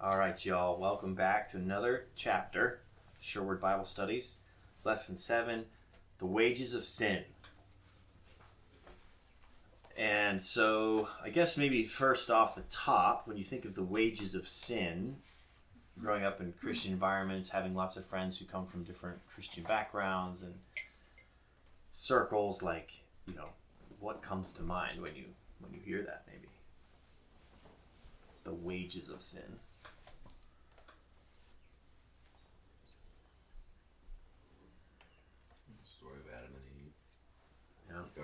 [0.00, 0.78] All right, y'all.
[0.78, 2.82] Welcome back to another chapter,
[3.18, 4.36] Sure Word Bible Studies,
[4.84, 5.64] lesson seven,
[6.18, 7.24] the wages of sin.
[9.96, 14.36] And so, I guess maybe first off the top, when you think of the wages
[14.36, 15.16] of sin,
[16.00, 20.42] growing up in Christian environments, having lots of friends who come from different Christian backgrounds
[20.44, 20.54] and
[21.90, 23.48] circles, like you know,
[23.98, 25.24] what comes to mind when you
[25.58, 26.22] when you hear that?
[26.28, 26.46] Maybe
[28.44, 29.58] the wages of sin.
[35.84, 36.92] Story of Adam and Eve.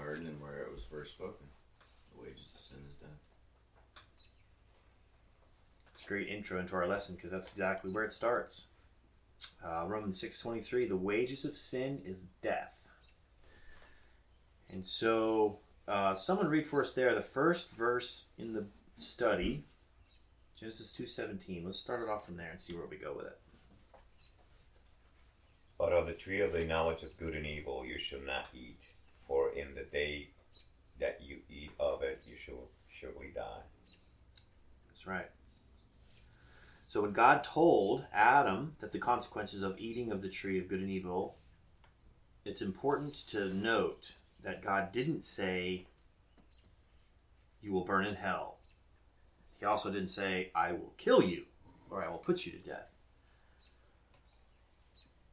[0.04, 0.10] Yeah.
[0.10, 1.46] Garden and where it was first spoken.
[2.14, 3.08] The wages of sin is death.
[5.94, 8.66] It's a great intro into our lesson because that's exactly where it starts.
[9.64, 10.86] Uh, Romans six twenty three.
[10.86, 12.86] The wages of sin is death.
[14.70, 18.66] And so, uh, someone read for us there the first verse in the
[18.96, 19.64] study,
[20.58, 21.64] Genesis two seventeen.
[21.64, 23.38] Let's start it off from there and see where we go with it.
[25.78, 28.80] But of the tree of the knowledge of good and evil you shall not eat,
[29.26, 30.30] for in the day
[31.00, 33.62] that you eat of it you shall surely die.
[34.88, 35.30] That's right.
[36.86, 40.80] So when God told Adam that the consequences of eating of the tree of good
[40.80, 41.36] and evil,
[42.44, 45.86] it's important to note that God didn't say,
[47.62, 48.58] You will burn in hell.
[49.58, 51.44] He also didn't say, I will kill you
[51.90, 52.93] or I will put you to death.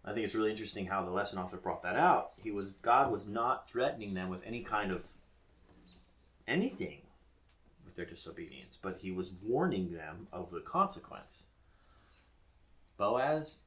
[0.04, 2.32] I think it's really interesting how the lesson author brought that out.
[2.38, 5.08] He was God was not threatening them with any kind of
[6.48, 7.02] anything
[7.86, 11.46] with their disobedience, but he was warning them of the consequence.
[12.98, 13.64] Boaz,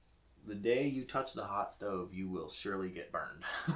[0.46, 3.44] the day you touch the hot stove, you will surely get burned.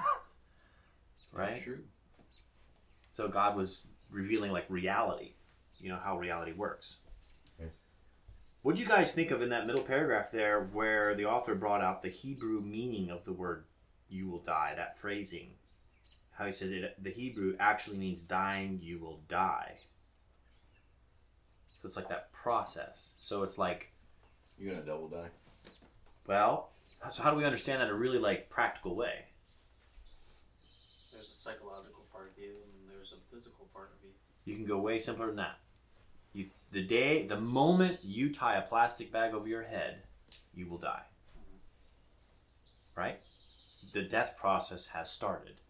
[1.32, 1.50] right?
[1.50, 1.80] That's true.
[3.12, 5.32] So God was revealing like reality,
[5.78, 7.00] you know, how reality works.
[8.58, 8.68] Yeah.
[8.68, 11.80] What do you guys think of in that middle paragraph there where the author brought
[11.82, 13.64] out the Hebrew meaning of the word
[14.08, 15.54] you will die, that phrasing?
[16.32, 19.78] How he said it, the Hebrew actually means dying, you will die.
[21.80, 23.14] So it's like that process.
[23.20, 23.92] So it's like,
[24.58, 25.30] You're gonna double die.
[26.26, 26.70] well,
[27.10, 29.26] so how do we understand that in a really like practical way?
[31.12, 34.10] There's a psychological part of you, and there's a physical part of you.
[34.44, 35.58] You can go way simpler than that.
[36.70, 40.02] The day, the moment you tie a plastic bag over your head,
[40.54, 41.02] you will die.
[42.94, 43.16] Right?
[43.92, 45.60] The death process has started.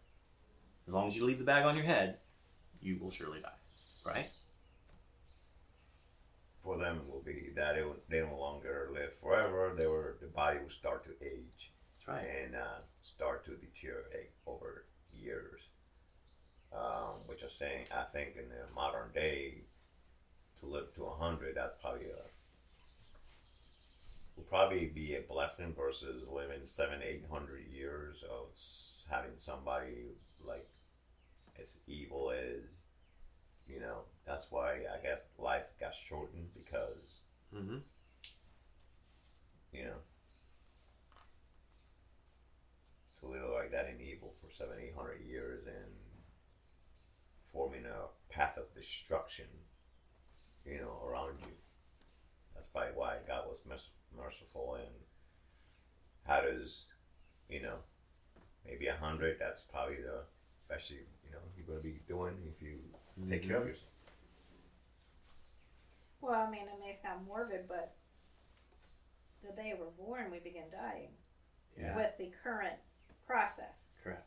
[0.86, 2.18] As long as you leave the bag on your head,
[2.80, 3.50] you will surely die.
[4.04, 4.30] Right?
[6.64, 9.74] For them it will be that it, will- they no longer live forever.
[9.76, 12.26] They were the body will start to age That's right.
[12.44, 15.60] and uh, start to deteriorate over years.
[16.70, 19.62] Um, which are saying, I think in the modern day,
[20.60, 22.22] to live to hundred, that's probably a
[24.36, 28.46] will probably be a blessing versus living seven, eight hundred years of
[29.10, 30.12] having somebody
[30.44, 30.68] like
[31.58, 32.82] as evil as
[33.68, 34.02] you know.
[34.26, 37.20] That's why I guess life got shortened because
[37.54, 37.78] Mm-hmm.
[39.72, 40.00] you know
[43.20, 45.92] to live like that in evil for seven, eight hundred years and
[47.52, 49.46] forming a path of destruction,
[50.70, 51.52] you know, around you.
[52.54, 53.60] That's probably why God was
[54.16, 54.94] merciful and
[56.24, 56.92] how does,
[57.48, 57.76] you know,
[58.66, 59.38] maybe a hundred.
[59.38, 60.22] That's probably the
[60.68, 62.78] best you you know you're gonna be doing if you
[63.30, 63.84] take care of yourself.
[66.20, 67.94] Well, I mean, it may sound morbid, but
[69.42, 71.10] the day we're born, we begin dying
[71.78, 71.94] Yeah.
[71.94, 72.74] with the current
[73.26, 73.92] process.
[74.02, 74.26] Correct.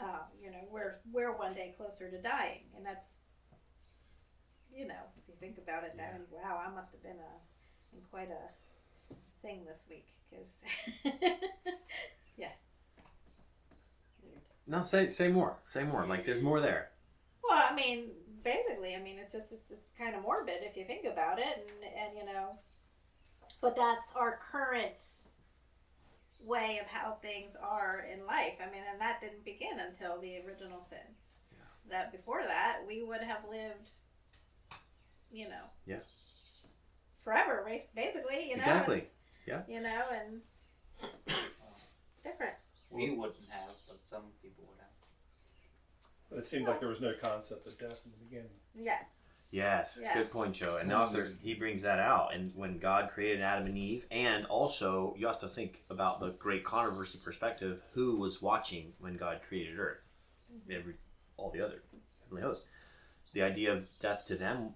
[0.00, 3.18] Um, you know, we're we're one day closer to dying, and that's,
[4.74, 8.02] you know, if you think about it, that wow, I must have been a in
[8.10, 10.58] quite a thing this week because,
[12.36, 12.48] yeah.
[14.22, 14.40] Weird.
[14.66, 15.56] No, say say more.
[15.66, 16.06] Say more.
[16.06, 16.90] Like there's more there.
[17.42, 18.10] Well, I mean,
[18.44, 21.68] basically, I mean, it's just it's, it's kind of morbid if you think about it,
[21.68, 22.58] and and you know,
[23.60, 25.00] but that's our current
[26.40, 28.54] way of how things are in life.
[28.60, 30.98] I mean, and that didn't begin until the original sin.
[31.90, 33.90] That before that, we would have lived,
[35.30, 36.00] you know, Yeah.
[37.18, 37.88] forever, right?
[37.94, 39.08] Basically, you know, exactly.
[39.46, 40.42] and, you know, and
[42.22, 42.54] different.
[42.90, 46.38] We wouldn't have, but some people would have.
[46.38, 48.50] It seemed like there was no concept of death in the beginning.
[48.74, 49.04] Yes.
[49.50, 50.14] Yes, Yes.
[50.14, 50.76] good point, Joe.
[50.76, 54.44] And the author he brings that out, and when God created Adam and Eve, and
[54.44, 59.40] also you have to think about the great controversy perspective: who was watching when God
[59.42, 60.06] created Earth?
[60.52, 60.72] Mm-hmm.
[60.72, 60.94] Every
[61.38, 61.82] all the other
[62.22, 62.66] heavenly hosts.
[63.32, 64.74] The idea of death to them,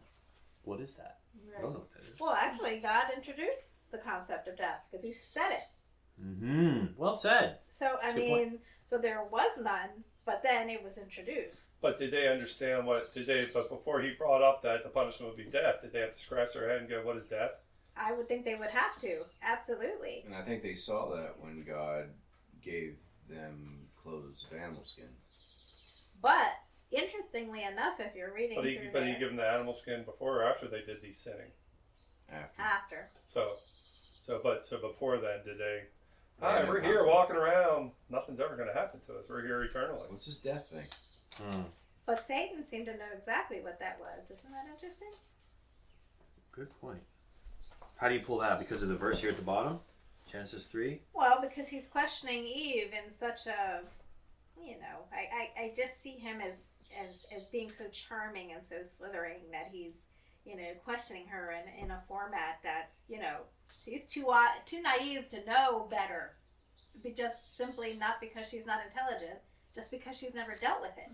[0.64, 1.18] what is that?
[1.56, 2.20] I don't know what that is.
[2.20, 2.76] Well, actually.
[2.76, 6.22] actually, God introduced the concept of death because He said it.
[6.22, 6.86] Mm-hmm.
[6.96, 7.58] Well said.
[7.68, 8.60] So I That's a good mean, point.
[8.86, 11.80] so there was none, but then it was introduced.
[11.80, 13.46] But did they understand what did they?
[13.52, 16.22] But before he brought up that the punishment would be death, did they have to
[16.22, 17.52] scratch their head and go, "What is death?"
[17.96, 19.24] I would think they would have to.
[19.42, 20.22] Absolutely.
[20.24, 22.06] And I think they saw that when God
[22.62, 22.96] gave
[23.28, 25.08] them clothes of animal skin.
[26.20, 26.54] But
[26.92, 29.72] interestingly enough, if you're reading But he, through but he there, gave them the animal
[29.72, 31.50] skin before or after they did the sinning.
[32.30, 32.62] After.
[32.62, 33.56] after, So,
[34.26, 35.82] so but so before then, did they?
[36.40, 37.14] They Hi, we're here concept.
[37.14, 37.90] walking around.
[38.10, 39.26] Nothing's ever going to happen to us.
[39.28, 40.06] We're here eternally.
[40.08, 40.86] What's this death thing?
[41.42, 41.80] Mm.
[42.04, 44.30] but Satan seemed to know exactly what that was.
[44.30, 45.08] Isn't that interesting?
[46.52, 47.00] Good point.
[47.98, 48.58] How do you pull that?
[48.58, 49.78] Because of the verse here at the bottom,
[50.30, 51.00] Genesis three.
[51.14, 53.82] Well, because he's questioning Eve in such a,
[54.60, 56.66] you know, I, I, I just see him as,
[57.08, 59.94] as as being so charming and so slithering that he's,
[60.44, 63.42] you know, questioning her in, in a format that's, you know,
[63.82, 66.36] she's too uh, too naive to know better,
[67.02, 69.38] but just simply not because she's not intelligent,
[69.74, 71.12] just because she's never dealt with it.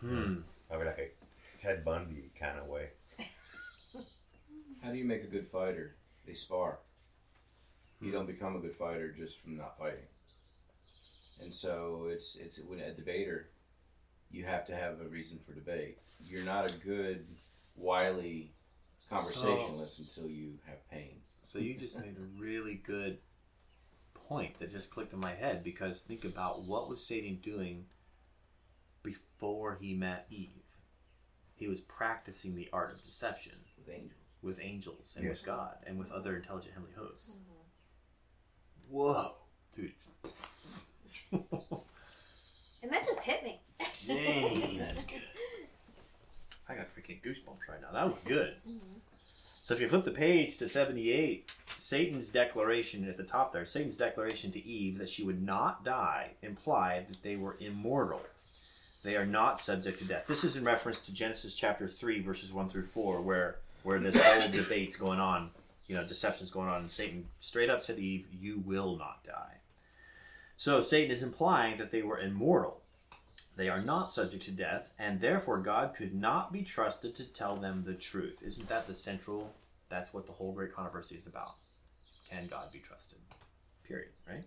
[0.00, 0.34] Hmm.
[0.68, 2.88] Probably like a Ted Bundy kind of way.
[4.82, 5.94] How do you make a good fighter?
[6.26, 6.80] They spar.
[8.00, 10.08] You don't become a good fighter just from not fighting.
[11.40, 13.50] And so it's it's when a debater,
[14.32, 15.98] you have to have a reason for debate.
[16.24, 17.26] You're not a good
[17.76, 18.52] wily
[19.10, 21.20] conversationalist until you have pain.
[21.42, 23.18] So you just made a really good
[24.14, 27.84] point that just clicked in my head because think about what was Satan doing
[29.02, 30.48] before he met Eve.
[31.54, 34.18] He was practicing the art of deception with angels.
[34.40, 35.38] with angels and Yes.
[35.38, 37.30] with God and with other intelligent heavenly hosts.
[37.30, 38.94] Mm-hmm.
[38.96, 39.34] Whoa,
[39.74, 39.92] dude.
[42.82, 43.60] And that just hit me.
[44.06, 45.22] Dang, that's good.
[46.68, 47.92] I got freaking goosebumps right now.
[47.92, 48.54] That was good.
[48.68, 48.98] Mm-hmm.
[49.64, 53.96] So if you flip the page to 78, Satan's declaration at the top there, Satan's
[53.96, 58.20] declaration to Eve that she would not die implied that they were immortal.
[59.04, 60.26] They are not subject to death.
[60.26, 64.22] This is in reference to Genesis chapter 3 verses 1 through 4 where where this
[64.22, 65.50] whole debate's going on,
[65.88, 69.24] you know, deception's going on and Satan straight up said to Eve, "You will not
[69.24, 69.58] die."
[70.56, 72.81] So Satan is implying that they were immortal.
[73.54, 77.56] They are not subject to death, and therefore God could not be trusted to tell
[77.56, 78.42] them the truth.
[78.42, 79.54] Isn't that the central?
[79.90, 81.56] That's what the whole great controversy is about.
[82.30, 83.18] Can God be trusted?
[83.86, 84.08] Period.
[84.26, 84.44] Right?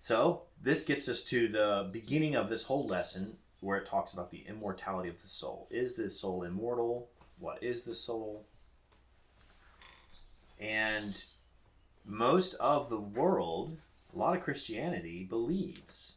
[0.00, 4.30] So, this gets us to the beginning of this whole lesson where it talks about
[4.30, 5.68] the immortality of the soul.
[5.70, 7.08] Is this soul immortal?
[7.38, 8.46] What is the soul?
[10.60, 11.22] And
[12.04, 13.78] most of the world,
[14.14, 16.16] a lot of Christianity believes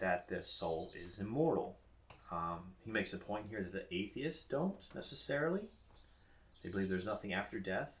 [0.00, 1.76] that the soul is immortal.
[2.32, 5.62] Um, he makes a point here that the atheists don't necessarily.
[6.62, 7.96] They believe there's nothing after death.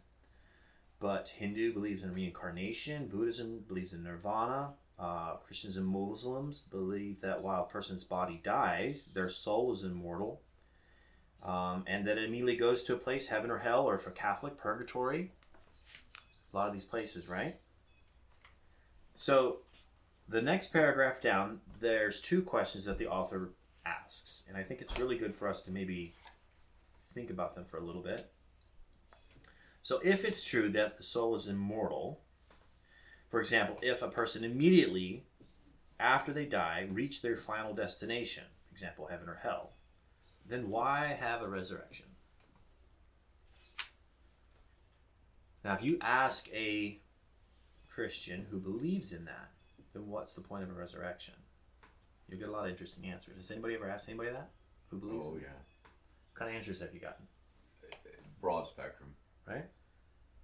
[0.98, 7.42] But Hindu believes in reincarnation, Buddhism believes in nirvana, uh, Christians and Muslims believe that
[7.42, 10.42] while a person's body dies, their soul is immortal,
[11.42, 14.58] um, and that it immediately goes to a place, heaven or hell, or for Catholic,
[14.58, 15.32] purgatory.
[16.52, 17.56] A lot of these places, right?
[19.14, 19.60] So,
[20.30, 23.50] the next paragraph down, there's two questions that the author
[23.84, 26.14] asks, and I think it's really good for us to maybe
[27.02, 28.30] think about them for a little bit.
[29.82, 32.20] So, if it's true that the soul is immortal,
[33.28, 35.24] for example, if a person immediately
[35.98, 39.72] after they die reach their final destination, example, heaven or hell,
[40.46, 42.06] then why have a resurrection?
[45.64, 47.00] Now, if you ask a
[47.88, 49.50] Christian who believes in that,
[49.92, 51.34] then what's the point of a resurrection?
[52.28, 53.36] You'll get a lot of interesting answers.
[53.36, 54.50] Has anybody ever asked anybody that
[54.88, 55.26] who believes?
[55.26, 57.26] Oh yeah, What kind of answers have you gotten?
[58.40, 59.10] broad spectrum.
[59.46, 59.66] Right?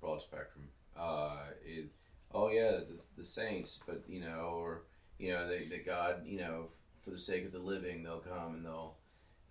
[0.01, 0.69] Broad spectrum.
[0.99, 1.87] Uh, it,
[2.35, 4.83] oh yeah, the, the saints, but you know, or
[5.19, 6.69] you know, they, that God, you know,
[7.03, 8.97] for the sake of the living, they'll come and they'll,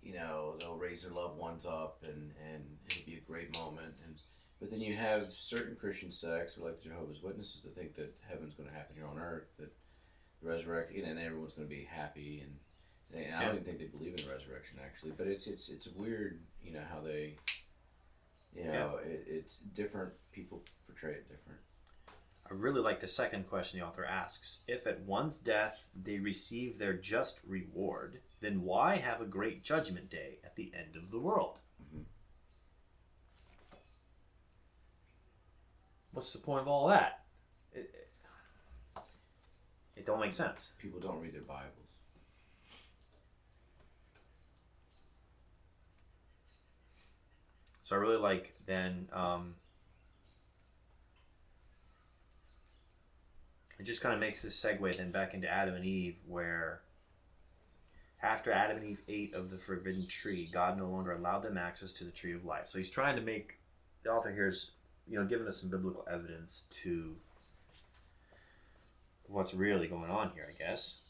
[0.02, 3.94] you know, they'll raise their loved ones up, and and it'll be a great moment.
[4.04, 4.14] And
[4.60, 8.14] but then you have certain Christian sects, or like the Jehovah's Witnesses, that think that
[8.28, 9.72] heaven's going to happen here on earth, that
[10.42, 13.86] the resurrection, and everyone's going to be happy, and, and I don't even think they
[13.86, 15.12] believe in resurrection actually.
[15.16, 17.36] But it's it's it's weird, you know, how they,
[18.54, 20.12] you know, it, it's different.
[20.32, 21.60] People portray it different.
[22.48, 24.60] I really like the second question the author asks.
[24.68, 30.08] If at one's death they receive their just reward, then why have a great judgment
[30.10, 31.58] day at the end of the world?
[31.82, 32.04] Mhm.
[36.12, 37.25] What's the point of all that?
[39.96, 40.74] It, don't make sense.
[40.78, 41.72] People don't read their Bibles.
[47.82, 49.08] So I really like then.
[49.12, 49.54] Um,
[53.78, 56.80] it just kind of makes this segue then back into Adam and Eve, where
[58.22, 61.92] after Adam and Eve ate of the forbidden tree, God no longer allowed them access
[61.94, 62.66] to the tree of life.
[62.66, 63.58] So he's trying to make
[64.02, 64.72] the author here is,
[65.06, 67.16] you know, giving us some biblical evidence to
[69.28, 71.00] what's really going on here, I guess.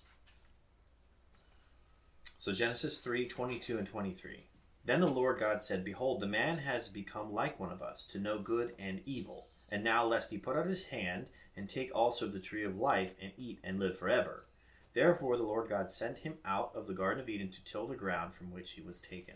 [2.37, 4.47] So Genesis 3 22 and 23.
[4.85, 8.21] Then the Lord God said, Behold, the man has become like one of us, to
[8.21, 9.49] know good and evil.
[9.69, 13.15] And now, lest he put out his hand and take also the tree of life
[13.21, 14.47] and eat and live forever.
[14.95, 17.97] Therefore, the Lord God sent him out of the Garden of Eden to till the
[17.97, 19.35] ground from which he was taken.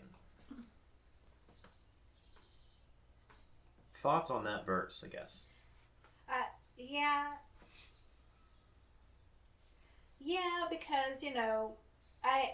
[3.91, 5.47] Thoughts on that verse, I guess.
[6.27, 6.43] Uh,
[6.77, 7.33] yeah.
[10.23, 11.73] Yeah, because you know,
[12.23, 12.51] I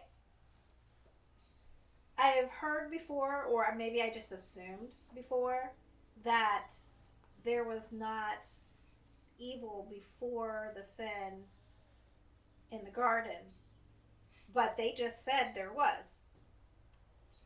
[2.17, 5.73] I have heard before, or maybe I just assumed before,
[6.23, 6.69] that
[7.43, 8.47] there was not
[9.37, 11.43] evil before the sin
[12.71, 13.51] in the garden,
[14.53, 16.05] but they just said there was,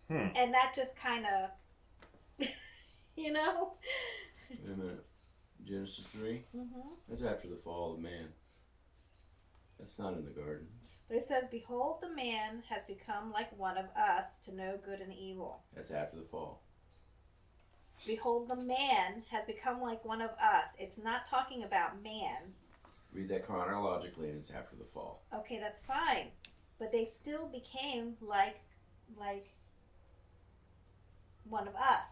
[0.08, 0.28] Hmm.
[0.36, 2.48] and that just kind of,
[3.16, 3.74] you know.
[4.50, 5.06] Wait a minute.
[5.64, 6.44] Genesis 3?
[6.54, 6.66] hmm
[7.08, 8.30] That's after the fall of man.
[9.82, 10.68] That's not in the garden.
[11.08, 15.00] But it says, Behold, the man has become like one of us to know good
[15.02, 15.64] and evil.
[15.76, 16.62] That's after the fall.
[18.06, 20.68] Behold, the man has become like one of us.
[20.78, 22.54] It's not talking about man.
[23.12, 25.24] Read that chronologically, and it's after the fall.
[25.36, 26.28] Okay, that's fine.
[26.80, 28.60] But they still became like
[29.20, 29.48] like
[31.50, 32.08] one of us.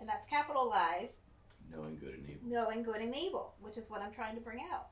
[0.00, 1.20] And that's capitalized,
[1.74, 2.42] Knowing good and evil.
[2.46, 4.88] knowing good and evil, which is what I'm trying to bring out.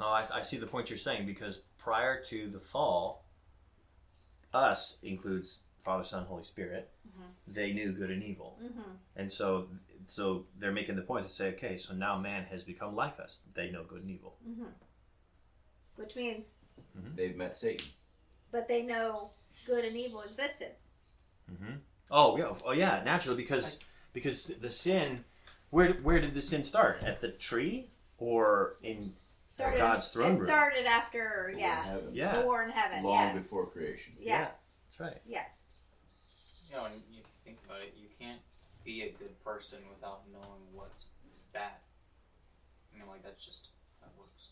[0.00, 3.24] Oh, I, I see the point you're saying because prior to the fall,
[4.54, 6.90] us includes Father, Son, Holy Spirit.
[7.08, 7.24] Mhm.
[7.54, 8.90] They knew good and evil, Mm-hmm.
[9.16, 9.68] and so
[10.06, 13.40] so they're making the point to say, okay, so now man has become like us.
[13.52, 14.36] They know good and evil.
[14.48, 14.64] Mm-hmm.
[15.96, 16.46] Which means,
[17.14, 17.86] They've met Satan.
[18.50, 19.30] but they know
[19.66, 20.72] good and evil existed.
[21.52, 21.74] Mm-hmm.
[22.10, 23.80] Oh yeah, oh yeah, naturally because
[24.12, 25.24] because the sin,
[25.70, 27.02] where where did the sin start?
[27.02, 29.14] At the tree or in
[29.58, 30.46] Started, God's throne it room?
[30.46, 32.08] started after, War in yeah, heaven.
[32.12, 33.02] Yeah, the war in heaven.
[33.02, 33.38] Long yes.
[33.38, 34.12] before creation.
[34.20, 34.50] Yes.
[34.84, 35.20] that's right.
[35.26, 35.48] Yes.
[36.70, 38.38] You know, and you think about it, you can't
[38.84, 41.06] be a good person without knowing what's
[41.52, 41.72] bad.
[42.94, 44.50] You know, like that's just how it works.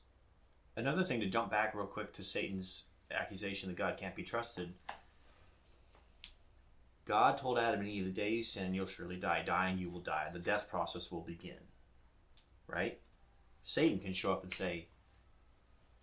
[0.74, 4.72] Another thing to jump back real quick to Satan's accusation that God can't be trusted.
[7.04, 9.44] God told Adam and Eve, "The day you sin, you'll surely die.
[9.46, 10.30] Dying, you will die.
[10.32, 11.68] The death process will begin."
[12.66, 12.98] Right?
[13.62, 14.88] Satan can show up and say,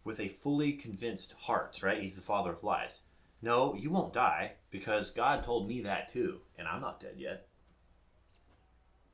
[0.03, 2.01] with a fully convinced heart, right?
[2.01, 3.03] He's the father of lies.
[3.41, 7.47] No, you won't die because God told me that too, and I'm not dead yet.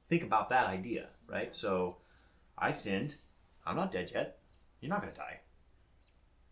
[0.08, 1.54] Think about that idea, right?
[1.54, 1.98] So,
[2.58, 3.16] I sinned.
[3.66, 4.40] I'm not dead yet.
[4.82, 5.40] You're not going to die.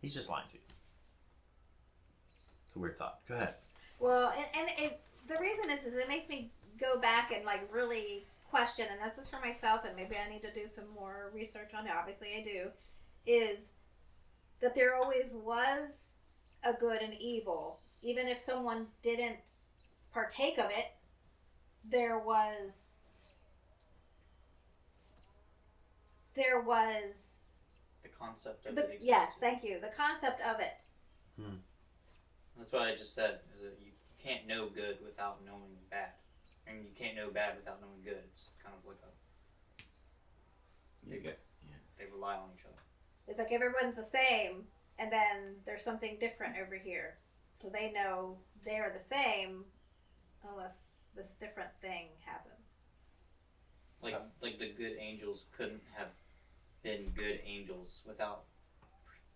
[0.01, 0.61] He's just lying to you.
[2.67, 3.19] It's a weird thought.
[3.27, 3.55] Go ahead.
[3.99, 7.67] Well, and, and it, the reason is, is it makes me go back and like
[7.73, 11.31] really question, and this is for myself, and maybe I need to do some more
[11.33, 11.93] research on it.
[11.97, 12.69] Obviously, I do.
[13.25, 13.73] Is
[14.61, 16.07] that there always was
[16.63, 19.37] a good and evil, even if someone didn't
[20.13, 20.93] partake of it.
[21.89, 22.71] There was.
[26.35, 27.15] There was
[28.03, 29.07] The concept of the it exists.
[29.07, 29.79] yes, thank you.
[29.79, 30.73] The concept of it.
[31.39, 31.55] Hmm.
[32.57, 33.39] That's what I just said.
[33.55, 36.09] Is that you can't know good without knowing bad,
[36.67, 38.21] and you can't know bad without knowing good.
[38.29, 39.09] It's kind of like a
[41.09, 41.39] You get
[41.97, 42.81] they rely on each other.
[43.27, 44.63] It's like everyone's the same,
[44.99, 47.17] and then there's something different over here.
[47.53, 49.65] So they know they're the same,
[50.49, 50.81] unless
[51.15, 52.53] this different thing happens.
[54.01, 56.09] Like like the good angels couldn't have
[56.83, 58.43] been good angels without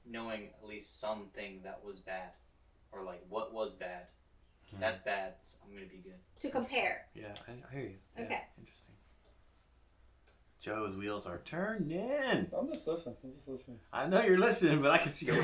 [0.06, 2.32] knowing at least something that was bad,
[2.92, 4.06] or like what was bad.
[4.74, 4.80] Hmm.
[4.80, 5.34] That's bad.
[5.44, 6.20] So I'm gonna be good.
[6.42, 7.08] To compare.
[7.14, 7.96] Yeah, I, I hear you.
[8.18, 8.42] Yeah, Okay.
[8.58, 8.96] Interesting.
[10.62, 12.48] Joe's wheels are turning.
[12.56, 13.16] I'm just listening.
[13.24, 13.80] I'm just listening.
[13.92, 15.34] I know you're listening, but I can see you.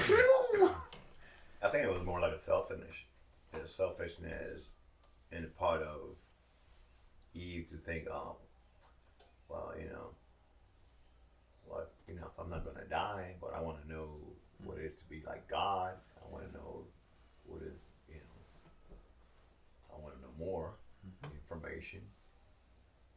[1.63, 2.95] I think it was more like a selfishness,
[3.51, 4.67] a selfishness,
[5.31, 6.17] in the part of
[7.33, 8.35] Eve to think, oh,
[9.49, 10.09] well, you know,
[11.65, 14.09] what you know, if I'm not gonna die, but I want to know
[14.63, 15.93] what it is to be like God.
[16.17, 16.83] I want to know
[17.47, 18.95] what is, you know,
[19.95, 21.33] I want to know more mm-hmm.
[21.35, 22.01] information.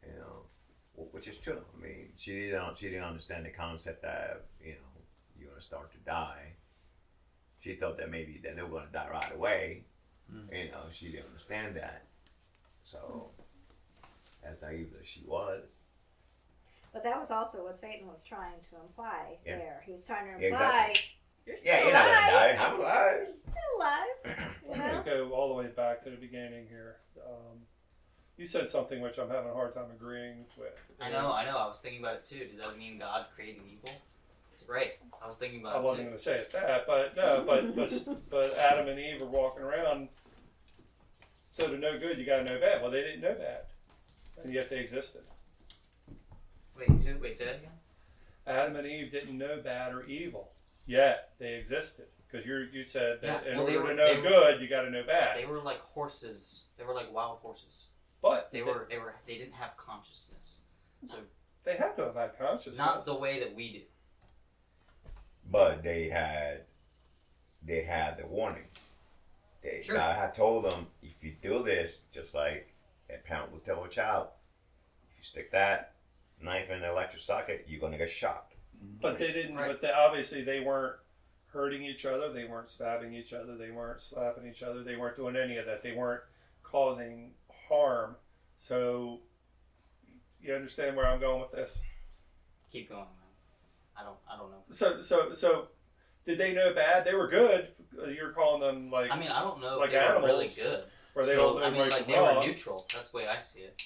[0.02, 0.46] You know,
[0.96, 1.62] wh- which is true.
[2.26, 5.02] I mean, she didn't she didn't understand the concept that you know
[5.38, 6.52] you're gonna start to die.
[7.60, 9.84] She thought that maybe that they were gonna die right away.
[10.52, 12.04] You know, she didn't understand that.
[12.84, 13.30] So,
[14.44, 15.78] as naive as she was,
[16.92, 19.56] But that was also what Satan was trying to imply Yeah.
[19.58, 19.82] there.
[19.84, 21.16] He was trying to imply exactly.
[21.46, 22.30] you're still yeah, you're not alive.
[22.30, 22.66] gonna die.
[22.66, 23.28] I'm alive.
[23.28, 24.06] Still alive.
[24.66, 25.02] You I'm know?
[25.02, 26.96] going to go all the way back to the beginning here.
[27.26, 27.58] Um,
[28.40, 30.72] you said something which I'm having a hard time agreeing with.
[30.98, 31.58] I know, I know.
[31.58, 32.46] I was thinking about it too.
[32.56, 33.90] Does that mean God created evil?
[34.66, 34.92] Right.
[35.22, 35.78] I was thinking about it.
[35.78, 37.92] I wasn't going to say it that, but no, but, but
[38.30, 40.08] but Adam and Eve are walking around.
[41.50, 42.80] So to know good, you got to know bad.
[42.80, 43.62] Well, they didn't know bad,
[44.42, 45.22] and yet they existed.
[46.78, 47.18] Wait, who?
[47.20, 47.70] Wait, say that again.
[48.46, 50.50] Adam and Eve didn't know bad or evil,
[50.86, 52.06] yet they existed.
[52.30, 54.60] Because you you said that Yeah, in well, order were- to know they were- good,
[54.62, 55.36] you got to know bad.
[55.38, 56.64] They were like horses.
[56.78, 57.86] They were like wild horses.
[58.22, 58.86] But They were.
[58.90, 59.14] They were.
[59.26, 60.62] They didn't have consciousness.
[61.04, 61.16] So
[61.64, 62.78] They have to have had consciousness.
[62.78, 63.80] not the way that we do.
[65.50, 66.62] But they had,
[67.66, 68.64] they had the warning.
[69.62, 69.96] They, Sure.
[69.96, 72.72] God had told them, if you do this, just like
[73.08, 74.28] a parent would tell a child,
[75.10, 75.94] if you stick that
[76.40, 78.54] knife in the electric socket, you're gonna get shocked.
[79.00, 79.56] But they didn't.
[79.56, 79.68] Right.
[79.68, 80.96] But they, obviously they weren't
[81.52, 82.32] hurting each other.
[82.32, 83.56] They weren't stabbing each other.
[83.56, 84.82] They weren't slapping each other.
[84.82, 85.82] They weren't doing any of that.
[85.82, 86.22] They weren't
[86.62, 87.32] causing
[87.70, 88.16] harm.
[88.58, 89.20] So
[90.42, 91.82] you understand where I'm going with this.
[92.72, 93.06] Keep going, man.
[93.96, 94.16] I don't.
[94.30, 94.62] I don't know.
[94.70, 95.68] So so so
[96.24, 97.04] did they know bad?
[97.04, 97.68] They were good.
[98.14, 100.84] You're calling them like I mean, I don't know Like if they were really good.
[101.14, 102.86] where they so, don't I mean, right like from they were neutral.
[102.92, 103.82] That's the way I see it.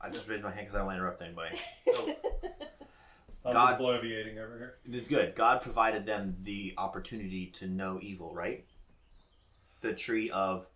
[0.00, 1.56] I just raised my hand because I don't want to interrupt anybody.
[1.94, 2.16] So,
[3.46, 4.74] I'm God- just bloviating over here.
[4.86, 5.34] It is good.
[5.34, 8.66] God provided them the opportunity to know evil, right?
[9.80, 10.66] The tree of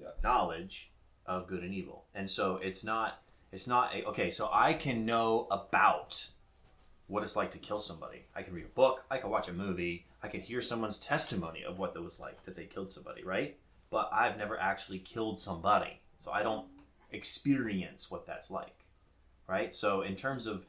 [0.00, 0.22] Yes.
[0.22, 0.92] knowledge
[1.26, 2.04] of good and evil.
[2.14, 6.28] And so it's not it's not a, okay, so I can know about
[7.08, 8.26] what it's like to kill somebody.
[8.34, 11.64] I can read a book, I can watch a movie, I can hear someone's testimony
[11.64, 13.58] of what it was like that they killed somebody, right?
[13.90, 16.00] But I've never actually killed somebody.
[16.18, 16.66] So I don't
[17.10, 18.84] experience what that's like.
[19.48, 19.74] Right?
[19.74, 20.66] So in terms of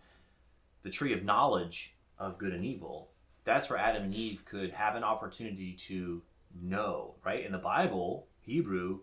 [0.82, 3.10] the tree of knowledge of good and evil,
[3.44, 6.24] that's where Adam and Eve could have an opportunity to
[6.60, 7.46] know, right?
[7.46, 9.02] In the Bible, Hebrew,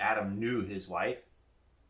[0.00, 1.18] Adam knew his wife.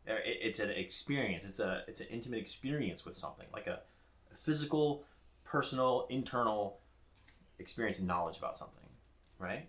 [0.07, 1.45] Uh, It's an experience.
[1.45, 3.81] It's a it's an intimate experience with something, like a
[4.33, 5.03] physical,
[5.43, 6.79] personal, internal
[7.59, 8.89] experience and knowledge about something,
[9.37, 9.67] right?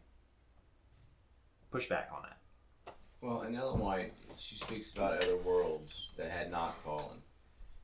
[1.71, 2.95] Push back on that.
[3.21, 7.19] Well, in Ellen White, she speaks about other worlds that had not fallen,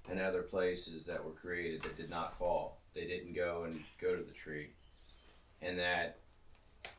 [0.09, 2.81] and other places that were created that did not fall.
[2.95, 4.71] They didn't go and go to the tree,
[5.61, 6.21] and that,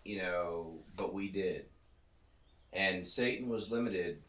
[0.06, 1.66] you know, but we did.
[2.74, 4.22] And Satan was limited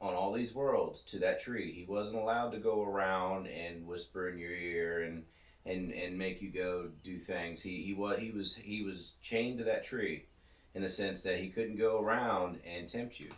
[0.00, 1.72] on all these worlds to that tree.
[1.72, 5.24] He wasn't allowed to go around and whisper in your ear and
[5.64, 7.62] and and make you go do things.
[7.62, 10.26] He he was he was he was chained to that tree
[10.74, 13.28] in the sense that he couldn't go around and tempt you.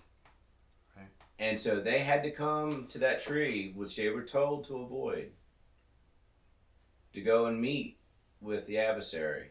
[1.39, 5.33] And so they had to come to that tree, which they were told to avoid,
[7.13, 7.99] to go and meet
[8.41, 9.51] with the adversary.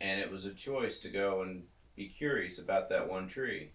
[0.00, 3.70] And it was a choice to go and be curious about that one tree.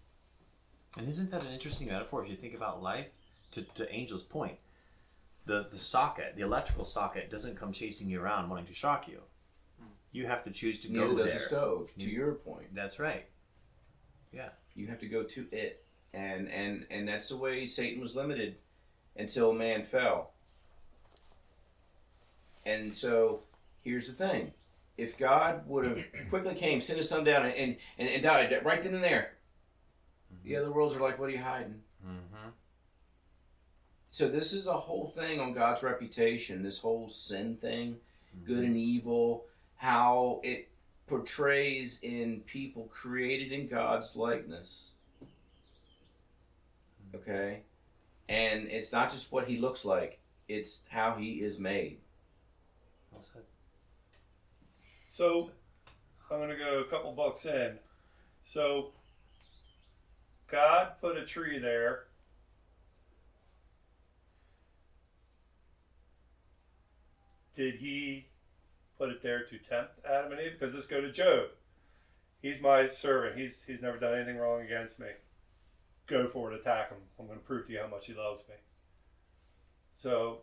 [0.97, 3.07] And isn't that an interesting metaphor if you think about life?
[3.51, 4.57] To, to Angel's point,
[5.45, 9.19] the the socket, the electrical socket, doesn't come chasing you around wanting to shock you.
[9.79, 9.87] Hmm.
[10.13, 11.33] You have to choose to Neither go does there.
[11.33, 11.89] the stove.
[11.97, 13.25] To You- your point, That's right.
[14.31, 18.15] Yeah, you have to go to it, and and and that's the way Satan was
[18.15, 18.55] limited
[19.17, 20.31] until man fell.
[22.65, 23.41] And so,
[23.81, 24.53] here's the thing:
[24.97, 28.81] if God would have quickly came, sent his son down, and and, and died right
[28.81, 29.33] then and there,
[30.43, 32.49] the other worlds are like, "What are you hiding?" Mm-hmm.
[34.09, 36.63] So this is a whole thing on God's reputation.
[36.63, 37.97] This whole sin thing,
[38.43, 39.45] good and evil,
[39.77, 40.67] how it
[41.07, 44.89] portrays in people created in God's likeness.
[47.15, 47.61] Okay?
[48.27, 51.99] And it's not just what he looks like, it's how he is made.
[55.07, 55.51] So
[56.29, 57.77] I'm going to go a couple bucks in.
[58.45, 58.91] So
[60.51, 62.03] God put a tree there.
[67.55, 68.25] Did he
[68.97, 70.53] put it there to tempt Adam and Eve?
[70.59, 71.49] Because let's go to Job.
[72.41, 73.37] He's my servant.
[73.39, 75.07] He's he's never done anything wrong against me.
[76.07, 76.97] Go for it, attack him.
[77.19, 78.55] I'm going to prove to you how much he loves me.
[79.95, 80.39] So,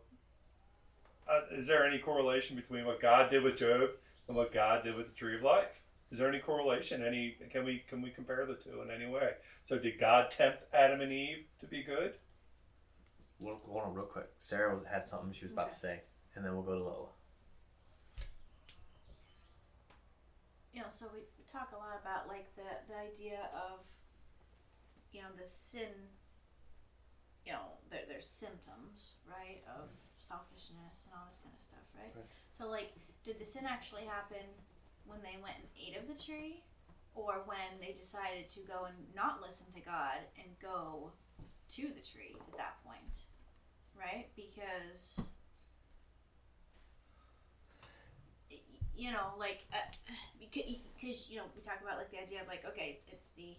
[1.29, 3.91] uh, is there any correlation between what God did with Job
[4.29, 5.81] and what God did with the tree of life?
[6.11, 7.05] Is there any correlation?
[7.05, 9.33] Any can we can we compare the two in any way?
[9.65, 12.15] So did God tempt Adam and Eve to be good?
[13.43, 14.29] Hold hold on, real quick.
[14.39, 16.01] Sarah had something she was about to say,
[16.35, 17.09] and then we'll go to Lola.
[20.71, 23.83] you know, so we, we talk a lot about like the, the idea of
[25.13, 25.91] you know, the sin,
[27.45, 32.13] you know, there, there's symptoms, right, of selfishness and all this kind of stuff, right?
[32.15, 32.31] Right.
[32.51, 32.93] So, like,
[33.25, 34.45] did the sin actually happen
[35.09, 36.63] when they went and ate of the tree?
[37.15, 41.11] Or when they decided to go and not listen to God and go
[41.71, 43.17] to the tree at that point,
[43.99, 44.29] right?
[44.37, 45.27] Because
[48.97, 49.77] you know, like uh,
[50.41, 53.55] because you know we talk about like the idea of like okay, it's, it's the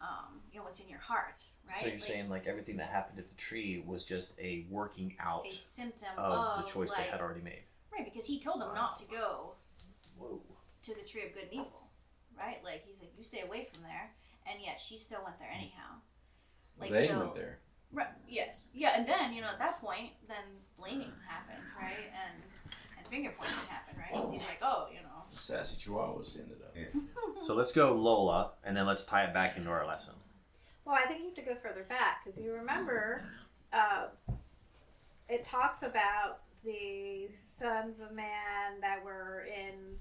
[0.00, 1.78] um, you know what's in your heart, right?
[1.80, 5.14] So you're Like, saying like everything that happened at the tree was just a working
[5.20, 7.62] out a symptom of of, the choice like, they had already made.
[7.92, 8.74] right because he told them Wow.
[8.74, 9.52] not to go
[10.18, 10.40] Whoa.
[10.82, 11.88] To the tree of good and evil,
[12.36, 12.58] right?
[12.64, 14.10] Like he said, you stay away from there,
[14.46, 16.00] and yet she still went there anyhow.
[16.78, 17.58] Like they so, went there.
[17.92, 18.08] Right.
[18.28, 18.68] Yes.
[18.72, 18.94] Yeah.
[18.96, 20.44] And then you know at that point, then
[20.78, 22.10] blaming happened, right?
[22.24, 22.42] And
[22.98, 24.12] and finger pointing happened, right?
[24.12, 25.08] Because he's like, oh, you know.
[25.30, 26.76] Sassy Chihuahuas ended up.
[27.42, 30.14] So let's go Lola, and then let's tie it back into our lesson.
[30.84, 33.24] Well, I think you have to go further back because you remember
[33.72, 34.06] uh,
[35.28, 39.96] it talks about the sons of man that were in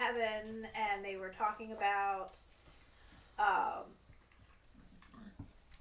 [0.00, 2.30] heaven and they were talking about
[3.38, 3.84] um,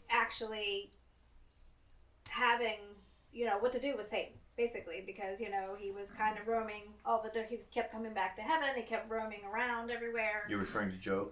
[0.09, 0.91] actually
[2.29, 2.77] having,
[3.31, 4.33] you know, what to do with Satan.
[4.57, 7.93] Basically, because you know he was kind of roaming all the dirt, he was kept
[7.93, 8.67] coming back to heaven.
[8.75, 10.43] He kept roaming around everywhere.
[10.49, 11.29] You're referring to Job?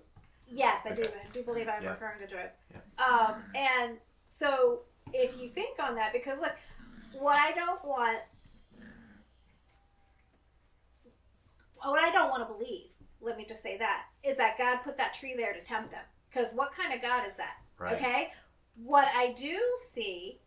[0.50, 1.02] Yes, I do.
[1.02, 1.90] I do believe I'm Yeah.
[1.90, 2.50] referring to Job.
[2.74, 3.06] Yeah.
[3.06, 3.98] Um, and
[4.28, 6.56] so if you think on that, because look,
[7.20, 8.20] what I don't want,
[11.88, 12.90] Oh, what I don't want to believe,
[13.22, 16.04] let me just say that, is that God put that tree there to tempt them.
[16.30, 17.56] Because what kind of God is that?
[17.80, 17.94] Right.
[17.94, 18.34] Okay?
[18.76, 20.42] What I do see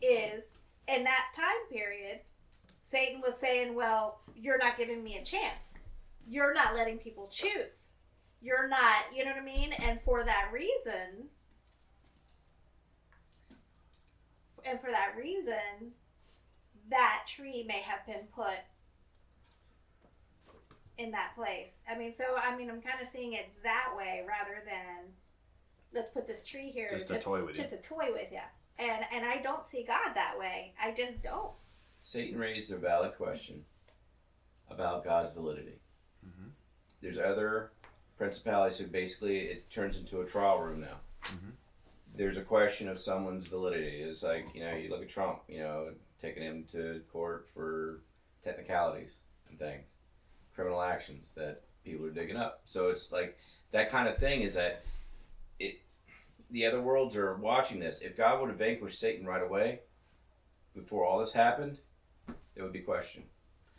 [0.00, 0.52] is
[0.86, 2.20] in that time period,
[2.82, 5.78] Satan was saying, Well, you're not giving me a chance.
[6.28, 7.98] You're not letting people choose.
[8.40, 9.72] You're not, you know what I mean?
[9.82, 11.26] And for that reason,
[14.64, 15.90] and for that reason,
[16.88, 18.60] that tree may have been put
[20.98, 21.70] in that place.
[21.90, 25.06] I mean, so I mean, I'm kind of seeing it that way rather than
[25.94, 27.62] let's put this tree here Just a to, toy with you.
[27.62, 28.40] just a toy with you.
[28.78, 30.74] And and I don't see God that way.
[30.82, 31.52] I just don't.
[32.02, 33.64] Satan raised a valid question
[34.70, 35.78] about God's validity.
[36.26, 36.50] Mhm.
[37.00, 37.70] There's other
[38.16, 41.00] principalities, so basically it turns into a trial room now.
[41.22, 41.52] Mhm.
[42.14, 44.02] There's a question of someone's validity.
[44.02, 48.00] It's like, you know, you look at Trump, you know, taking him to court for
[48.42, 49.18] technicalities
[49.50, 49.94] and things,
[50.58, 52.62] criminal actions that people are digging up.
[52.66, 53.38] So it's like
[53.70, 54.82] that kind of thing is that
[55.60, 55.80] it,
[56.50, 58.02] the other worlds are watching this.
[58.02, 59.78] If God would have vanquished Satan right away,
[60.74, 61.78] before all this happened,
[62.56, 63.26] it would be questioned.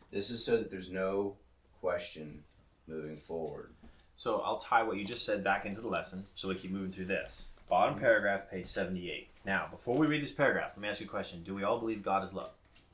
[0.09, 1.35] This is so that there's no
[1.81, 2.45] question
[2.87, 3.73] moving forward.
[4.15, 6.93] So I'll tie what you just said back into the lesson so we keep moving
[6.93, 7.49] through this.
[7.67, 8.03] Bottom mm-hmm.
[8.05, 9.27] paragraph, page 78.
[9.45, 11.43] Now, before we read this paragraph, let me ask you a question.
[11.43, 12.51] Do we all believe God is love?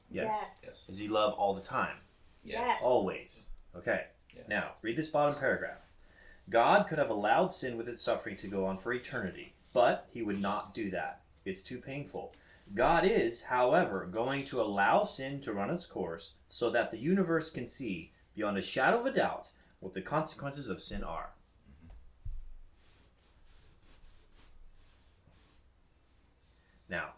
[0.09, 0.43] Yes.
[0.63, 0.85] Yes.
[0.89, 1.97] Is he love all the time?
[2.43, 2.79] Yes.
[2.81, 3.49] Always.
[3.77, 4.05] Okay.
[4.35, 4.43] Yeah.
[4.47, 5.79] Now, read this bottom paragraph.
[6.49, 10.21] God could have allowed sin with its suffering to go on for eternity, but he
[10.21, 11.21] would not do that.
[11.43, 12.33] It's too painful.
[12.73, 17.51] God is, however, going to allow sin to run its course so that the universe
[17.51, 21.29] can see, beyond a shadow of a doubt, what the consequences of sin are.
[26.89, 27.13] Now,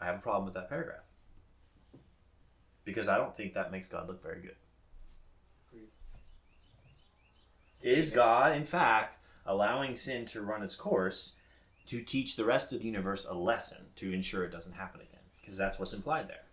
[0.00, 1.04] I have a problem with that paragraph.
[2.84, 4.56] Because I don't think that makes God look very good.
[7.82, 11.34] Is God, in fact, allowing sin to run its course
[11.86, 15.20] to teach the rest of the universe a lesson to ensure it doesn't happen again?
[15.40, 16.44] Because that's what's implied there.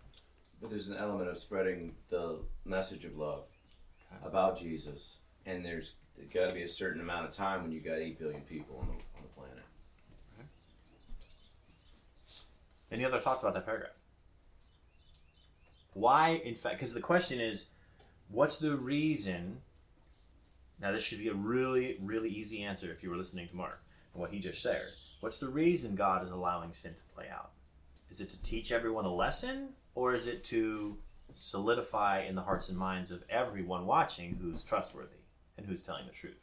[0.59, 3.43] But there's an element of spreading the message of love
[4.25, 5.95] about Jesus, and there's
[6.33, 8.87] got to be a certain amount of time when you got eight billion people on
[8.87, 9.63] the on the planet.
[12.91, 13.91] Any other thoughts about that paragraph?
[15.93, 17.69] Why, in fact, because the question is,
[18.29, 19.61] what's the reason?
[20.81, 23.83] Now, this should be a really, really easy answer if you were listening to Mark
[24.13, 24.91] and what he just shared.
[25.19, 27.51] What's the reason God is allowing sin to play out?
[28.09, 30.97] Is it to teach everyone a lesson, or is it to
[31.35, 35.17] solidify in the hearts and minds of everyone watching who's trustworthy
[35.57, 36.39] and who's telling the truth?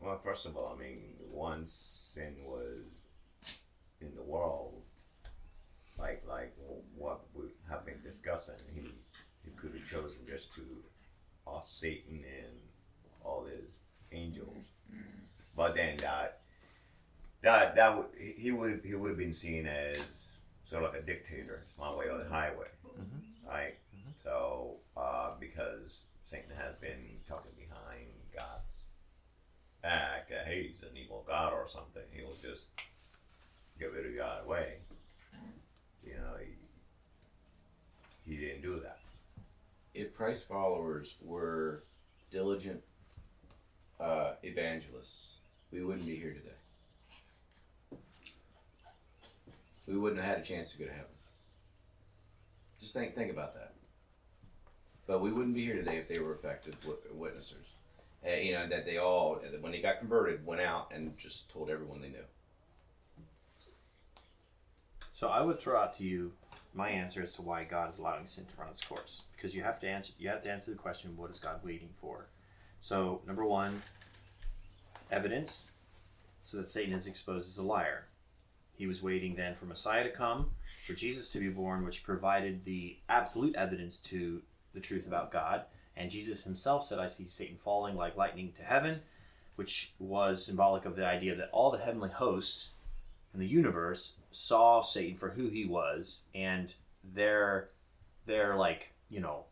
[0.00, 2.84] Well, first of all, I mean, once sin was
[4.00, 4.82] in the world,
[5.98, 6.54] like like
[6.96, 8.88] what we have been discussing, he
[9.44, 10.62] he could have chosen just to
[11.50, 12.56] off Satan and
[13.24, 13.78] all his
[14.12, 14.64] angels,
[15.56, 16.40] but then that
[17.42, 20.32] that that would he would he would have been seen as
[20.64, 21.60] sort of like a dictator.
[21.62, 23.46] It's my way or the highway, Mhm.
[23.48, 23.74] right?
[24.22, 28.84] So uh, because Satan has been talking behind God's
[29.82, 32.02] back, that hey, he's an evil god or something.
[32.12, 32.66] He'll just
[33.78, 34.74] get rid of you out of the way.
[36.04, 36.36] You know,
[38.24, 38.99] he, he didn't do that.
[40.00, 41.82] If Christ followers were
[42.30, 42.80] diligent
[44.00, 45.34] uh, evangelists,
[45.70, 48.00] we wouldn't be here today.
[49.86, 51.04] We wouldn't have had a chance to go to heaven.
[52.80, 53.74] Just think think about that.
[55.06, 57.68] But we wouldn't be here today if they were effective wit- witnessers.
[58.26, 61.68] Uh, you know that they all, when they got converted, went out and just told
[61.68, 62.24] everyone they knew.
[65.10, 66.32] So I would throw out to you
[66.72, 69.62] my answer as to why God is allowing sin to run its course, because you
[69.62, 70.12] have to answer.
[70.18, 72.26] You have to answer the question: What is God waiting for?
[72.80, 73.82] So number one,
[75.10, 75.70] evidence,
[76.44, 78.06] so that Satan is exposed as a liar.
[78.76, 80.50] He was waiting then for Messiah to come,
[80.86, 85.64] for Jesus to be born, which provided the absolute evidence to the truth about God.
[85.96, 89.02] And Jesus himself said, "I see Satan falling like lightning to heaven,"
[89.56, 92.70] which was symbolic of the idea that all the heavenly hosts
[93.32, 97.70] in the universe saw Satan for who he was, and their
[98.26, 99.44] their like you know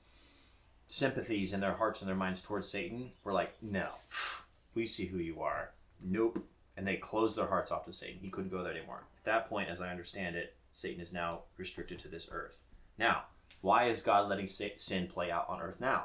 [0.87, 3.89] sympathies in their hearts and their minds towards Satan were like, no,
[4.75, 5.71] we see who you are.
[6.03, 6.45] Nope.
[6.77, 8.21] And they closed their hearts off to Satan.
[8.23, 9.03] He couldn't go there anymore.
[9.19, 12.57] At that point, as I understand it, Satan is now restricted to this earth.
[12.99, 13.25] Now,
[13.61, 16.05] why is God letting sin play out on earth now?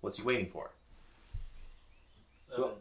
[0.00, 0.70] What's he waiting for?
[2.56, 2.78] Well-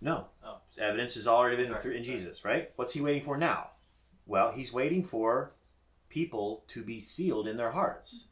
[0.00, 0.28] No.
[0.42, 0.56] Oh.
[0.80, 2.06] Evidence has already been Right, through in right.
[2.06, 2.70] Jesus, right?
[2.76, 3.70] What's he waiting for now?
[4.26, 5.52] Well, he's waiting for
[6.08, 8.26] people to be sealed in their hearts.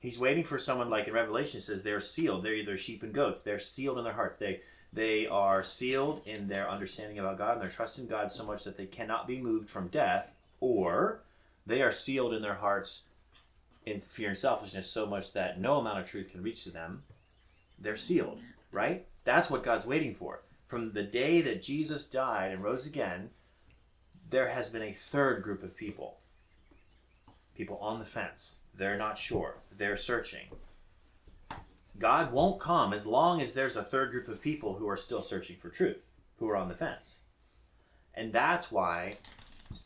[0.00, 2.42] He's waiting for someone like in Revelation it says they're sealed.
[2.44, 3.42] They're either sheep and goats.
[3.42, 4.36] They're sealed in their hearts.
[4.38, 4.60] They
[4.92, 8.62] they are sealed in their understanding about God and their trust in God so much
[8.64, 10.30] that they cannot be moved from death,
[10.60, 11.22] or
[11.66, 13.06] they are sealed in their hearts
[13.84, 17.02] in fear and selfishness so much that no amount of truth can reach to them.
[17.78, 19.04] They're sealed, right?
[19.24, 20.42] That's what God's waiting for.
[20.74, 23.30] From the day that Jesus died and rose again,
[24.28, 26.18] there has been a third group of people.
[27.54, 28.58] People on the fence.
[28.76, 29.58] They're not sure.
[29.70, 30.48] They're searching.
[31.96, 35.22] God won't come as long as there's a third group of people who are still
[35.22, 36.02] searching for truth,
[36.40, 37.20] who are on the fence.
[38.12, 39.12] And that's why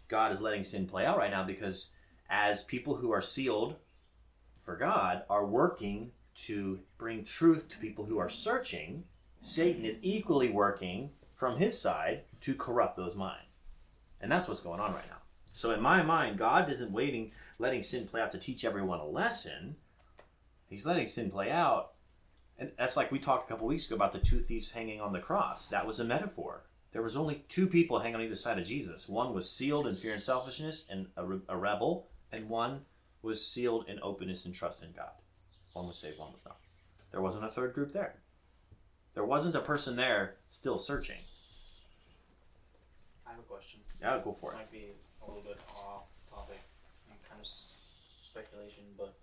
[0.09, 1.95] God is letting sin play out right now because
[2.31, 3.77] as people who are sealed
[4.65, 6.13] for God are working
[6.47, 9.05] to bring truth to people who are searching,
[9.41, 13.59] Satan is equally working from his side to corrupt those minds.
[14.21, 15.19] And that's what's going on right now.
[15.53, 19.07] So in my mind, God isn't waiting, letting sin play out to teach everyone a
[19.07, 19.77] lesson.
[20.69, 21.93] He's letting sin play out.
[22.59, 25.13] And that's like we talked a couple weeks ago about the two thieves hanging on
[25.13, 25.69] the cross.
[25.69, 26.65] That was a metaphor.
[26.93, 29.09] There was only two people hanging on either side of Jesus.
[29.09, 32.83] One was sealed in fear and selfishness and a, re- a rebel, and one
[33.23, 35.11] was sealed in openness and trust in God.
[35.75, 36.57] One was saved, one was not.
[37.13, 38.17] There wasn't a third group there.
[39.19, 41.19] There wasn't a person there still searching.
[43.27, 43.81] I have a question.
[44.01, 44.59] Yeah, go for it.
[44.59, 44.85] Might be
[45.21, 46.61] a little bit off topic
[47.11, 47.73] and kind of s-
[48.23, 49.15] speculation, but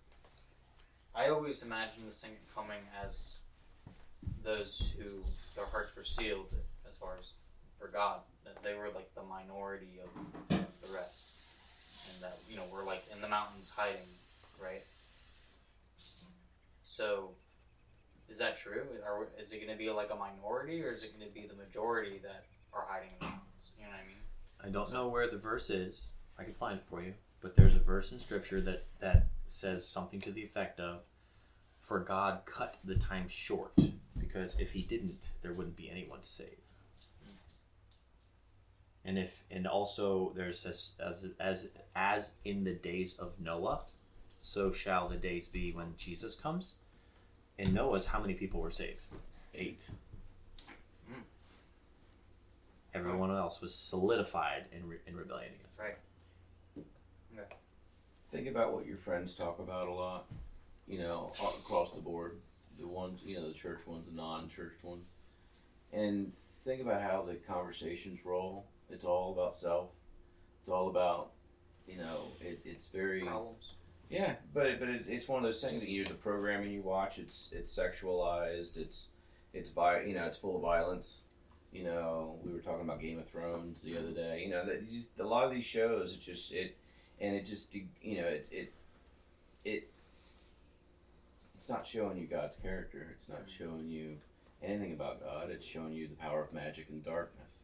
[1.16, 3.40] I always imagine this thing coming as
[4.44, 5.24] those who
[5.56, 6.50] their hearts were sealed,
[6.90, 7.32] as far as
[7.80, 10.10] for God, that they were like the minority of
[10.50, 14.12] the rest, and that you know we're like in the mountains hiding,
[14.62, 14.84] right?
[16.84, 17.30] So,
[18.30, 18.84] is that true?
[19.06, 21.48] Are is it going to be like a minority, or is it going to be
[21.48, 23.72] the majority that are hiding in the mountains?
[23.78, 24.18] You know what I mean?
[24.64, 26.12] I don't know where the verse is.
[26.38, 27.14] I can find it for you.
[27.42, 31.02] But there's a verse in Scripture that, that says something to the effect of,
[31.82, 33.74] For God cut the time short,
[34.18, 36.58] because if He didn't, there wouldn't be anyone to save.
[39.06, 43.86] And if and also there's this, as as as in the days of Noah,
[44.42, 46.78] so shall the days be when Jesus comes.
[47.58, 49.00] In Noah's, how many people were saved?
[49.54, 49.90] Eight.
[51.08, 51.22] Hmm.
[52.94, 55.98] Everyone else was solidified in, re- in rebellion against Right.
[58.32, 60.26] Think about what your friends talk about a lot,
[60.88, 62.40] you know, across the board.
[62.78, 65.08] The ones, you know, the church ones, the non-church ones,
[65.94, 68.66] and think about how the conversations roll.
[68.90, 69.92] It's all about self.
[70.60, 71.32] It's all about,
[71.88, 73.75] you know, it, it's very Problems.
[74.10, 77.18] Yeah, but but it, it's one of those things that you the programming you watch.
[77.18, 78.78] It's it's sexualized.
[78.78, 79.10] It's
[79.54, 81.22] it's vi- you know it's full of violence.
[81.72, 84.44] You know, we were talking about Game of Thrones the other day.
[84.46, 86.78] You know, that just, a lot of these shows, it just it
[87.20, 88.74] and it just you know it it
[89.64, 89.90] it
[91.56, 93.08] it's not showing you God's character.
[93.18, 93.64] It's not mm-hmm.
[93.64, 94.18] showing you
[94.62, 95.50] anything about God.
[95.50, 97.60] It's showing you the power of magic and darkness.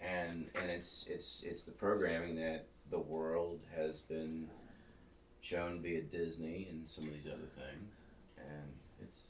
[0.00, 4.48] And and it's it's it's the programming that the world has been
[5.44, 8.00] shown via Disney and some of these other things,
[8.38, 9.24] and it's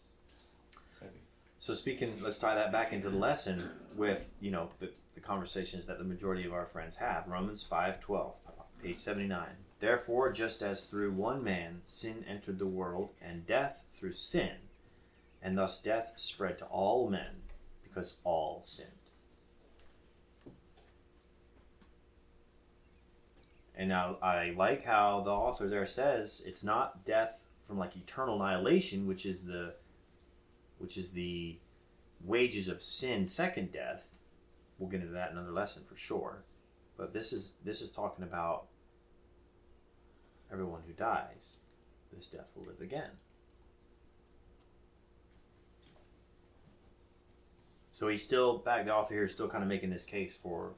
[0.89, 1.21] it's heavy.
[1.59, 5.87] So speaking, let's tie that back into the lesson with you know the, the conversations
[5.87, 7.27] that the majority of our friends have.
[7.27, 8.35] Romans five twelve,
[8.83, 9.57] page seventy nine.
[9.81, 14.53] Therefore, just as through one man sin entered the world, and death through sin,
[15.43, 17.43] and thus death spread to all men,
[17.83, 18.91] because all sinned.
[23.77, 28.41] And now I like how the author there says it's not death from like eternal
[28.41, 29.75] annihilation, which is the
[30.79, 31.59] which is the
[32.23, 34.19] wages of sin, second death.
[34.79, 36.45] We'll get into that in another lesson for sure.
[36.97, 38.67] But this is this is talking about
[40.53, 41.57] everyone who dies.
[42.13, 43.11] This death will live again.
[47.91, 48.85] So he's still back.
[48.85, 50.75] The author here is still kind of making this case for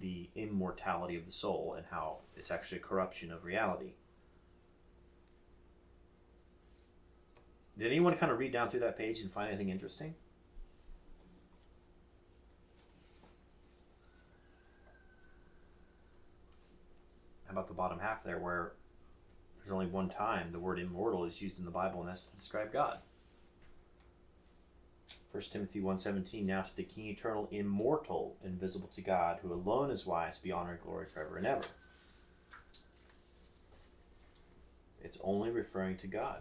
[0.00, 3.92] the immortality of the soul and how it's actually a corruption of reality.
[7.76, 10.14] Did anyone kind of read down through that page and find anything interesting?
[17.46, 18.72] How about the bottom half there where
[19.56, 22.36] there's only one time the word immortal is used in the Bible and that's to
[22.36, 22.98] describe God?
[25.32, 30.06] 1 Timothy 1.17 Now to the King eternal, immortal, invisible to God, who alone is
[30.06, 31.64] wise, be honor and glory forever and ever.
[35.02, 36.40] It's only referring to God.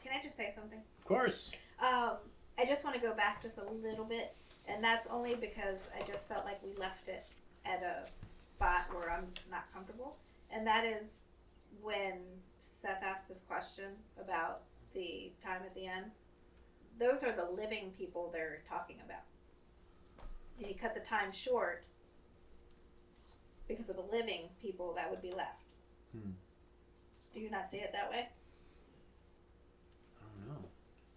[0.00, 0.80] Can I just say something?
[0.98, 1.50] Of course.
[1.80, 2.12] Um,
[2.56, 4.36] I just want to go back just a little bit,
[4.68, 7.26] and that's only because I just felt like we left it
[7.64, 10.16] at a spot where I'm not comfortable,
[10.50, 11.04] and that is
[11.82, 12.18] when
[12.62, 14.62] Seth asked this question about
[14.94, 16.06] the time at the end.
[16.98, 19.22] Those are the living people they're talking about.
[20.58, 21.84] And you cut the time short
[23.66, 25.62] because of the living people that would be left.
[26.12, 26.30] Hmm.
[27.32, 28.28] Do you not see it that way?
[30.20, 30.68] I don't know.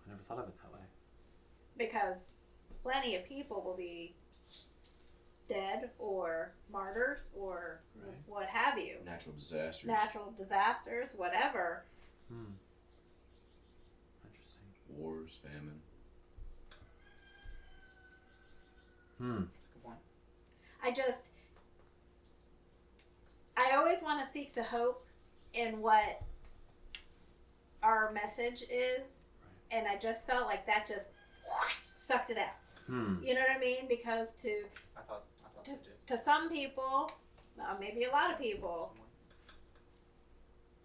[0.07, 0.79] I never thought of it that way.
[1.77, 2.31] because
[2.81, 4.15] plenty of people will be
[5.49, 8.13] dead or martyrs or Right.
[8.27, 9.85] what have you Natural disasters.
[9.85, 11.83] natural disasters whatever
[12.29, 12.51] Hmm.
[14.25, 14.61] Interesting.
[14.89, 15.81] Wars, famine.
[19.17, 19.43] Hmm.
[19.45, 19.97] That's a good point.
[20.83, 21.25] i just
[23.57, 25.05] i always want to seek the hope
[25.53, 26.21] in what
[27.81, 29.01] our message is
[29.71, 31.09] and i just felt like that just
[31.93, 32.55] sucked it out
[32.85, 33.15] Hmm.
[33.23, 34.63] you know what i mean because to
[34.95, 35.23] I thought
[35.67, 35.75] to,
[36.07, 37.09] to some people
[37.61, 38.93] uh, maybe a lot of people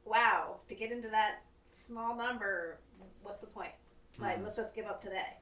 [0.05, 1.41] wow, to get into that
[1.71, 2.79] small number,
[3.23, 3.71] what's the point?
[4.19, 4.45] Like, Mhm.
[4.45, 5.37] let's just give up today.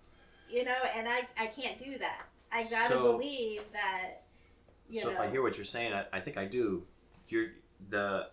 [0.49, 2.27] You know, and I, I can't do that.
[2.53, 4.23] I gotta So- believe that,
[4.89, 5.15] you so know.
[5.15, 6.87] if I hear what you're saying, I, I think I do.
[7.29, 7.53] You're
[7.89, 8.31] the.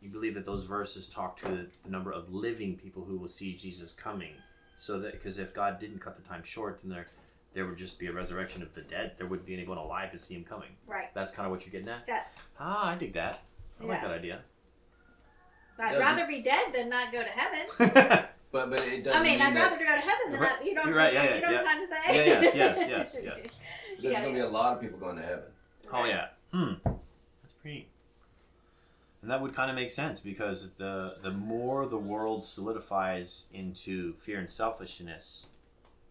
[0.00, 1.48] You believe that those verses talk to
[1.82, 4.34] the number of living people who will see Jesus coming,
[4.76, 7.08] so that because if God didn't cut the time short, then there
[7.54, 9.12] there would just be a resurrection of the dead.
[9.16, 10.70] There wouldn't be anyone alive to see him coming.
[10.86, 11.12] right.
[11.14, 12.06] That's kind of what you're getting at.
[12.06, 12.36] That's.
[12.60, 13.40] Ah, I dig that.
[13.80, 14.08] I like Yeah.
[14.08, 14.40] that idea.
[15.78, 18.24] I'd Doesn't- rather be dead than not go to heaven.
[18.50, 20.50] But but it doesn't I mean, mean I'd that rather go to heaven than Right.
[20.52, 20.64] not.
[20.64, 21.58] You know, You're what I'm right, yeah, yeah, you know what yeah.
[21.58, 22.16] I'm trying to say?
[22.16, 23.34] Yeah, yes, yes, yes, yes.
[23.42, 23.50] there's
[23.98, 24.44] Yeah, going to be yeah.
[24.46, 25.44] a lot of people going to heaven.
[25.92, 26.28] Oh yeah.
[26.50, 26.72] Hmm.
[27.42, 27.88] That's pretty.
[29.20, 34.14] And that would kind of make sense because the the more the world solidifies into
[34.14, 35.48] fear and selfishness,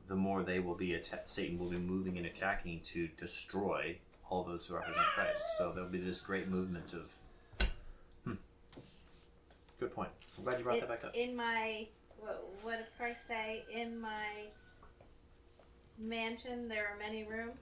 [0.07, 3.97] the more they will be atta- Satan will be moving and attacking to destroy
[4.29, 5.43] all those who represent Christ.
[5.57, 7.67] So there'll be this great movement of.
[8.23, 8.33] Hmm.
[9.79, 10.09] Good point.
[10.37, 11.15] I'm glad you brought that back up.
[11.15, 11.87] in my
[12.19, 13.63] what, what did Christ say?
[13.73, 14.45] In my
[15.99, 17.59] mansion, there are many rooms,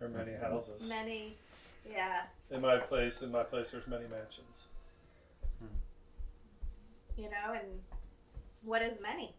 [0.00, 0.88] Or many houses.
[0.88, 1.36] many.
[1.90, 4.66] Yeah, In my place, in my place, there's many mansions.
[7.16, 7.80] you know, and
[8.62, 9.34] what is many?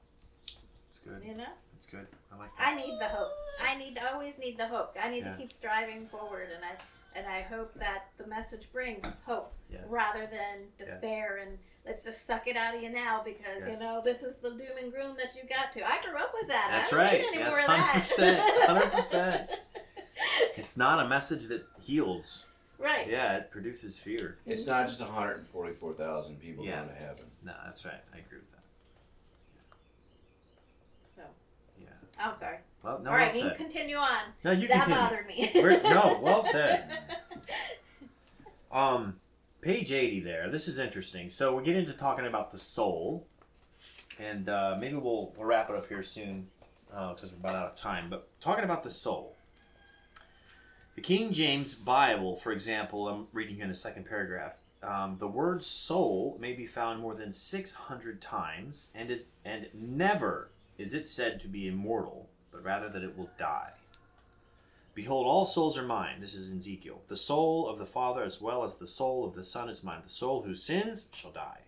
[0.90, 1.22] It's good.
[1.24, 2.08] You know, It's good.
[2.32, 2.68] I like that.
[2.68, 3.32] I need the hope.
[3.62, 4.96] I need to always need the hope.
[5.02, 5.32] I need Yeah.
[5.34, 6.72] to keep striving forward, and I
[7.16, 9.82] and I hope that the message brings hope Yes.
[9.88, 14.00] rather than despair and let's just suck it out of you now because you know
[14.06, 15.84] this is the doom and gloom that you got to.
[15.86, 16.68] I grew up with that.
[16.72, 17.20] That's I don't right.
[17.22, 18.98] need any That's more of that.
[19.02, 19.58] 100%, 100%.
[20.58, 22.46] It's not a message that heals.
[22.78, 23.08] right.
[23.08, 24.38] Yeah, it produces fear.
[24.46, 26.78] It's not just 144,000 people Yeah.
[26.84, 27.26] going to heaven.
[27.44, 28.02] No, that's right.
[28.14, 28.60] I agree with that.
[31.16, 31.24] So
[32.20, 32.58] I'm sorry.
[32.84, 34.20] Well, no, All right, well you continue on.
[34.44, 35.00] No, you that continue.
[35.00, 35.52] bothered me.
[35.56, 36.90] We're- no, well said.
[38.72, 39.16] Um,
[39.62, 40.50] page 80 there.
[40.50, 41.30] This is interesting.
[41.32, 43.26] So we get into talking about the soul,
[44.20, 46.48] and uh, maybe we'll, we'll wrap it up here soon
[46.88, 48.12] because we're about out of time.
[48.12, 49.36] But talking about the soul,
[50.96, 54.58] The King James Bible, for example, I'm reading here in the second paragraph.
[54.82, 60.52] Um, the word soul may be found more than 600 times, and is and never
[60.80, 63.74] is it said to be immortal, but rather that it will die.
[64.96, 66.20] Behold, all souls are mine.
[66.20, 67.02] This is Ezekiel.
[67.10, 70.02] The soul of the Father as well as the soul of the Son is mine.
[70.04, 71.60] The soul who sins shall die.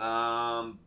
[0.00, 0.80] Um,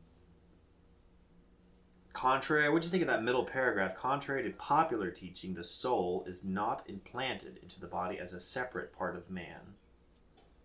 [2.12, 3.96] contrary, what do you think of that middle paragraph?
[3.96, 8.92] Contrary to popular teaching, the soul is not implanted into the body as a separate
[8.98, 9.76] part of man.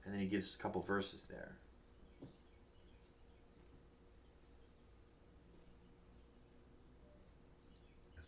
[0.04, 1.57] And then he gives a couple verses there.